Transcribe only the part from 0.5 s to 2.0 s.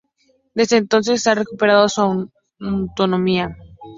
Desde entonces, ha recuperado